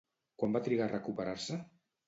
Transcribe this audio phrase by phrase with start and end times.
[0.43, 1.63] Quant va trigar a recuperar-se?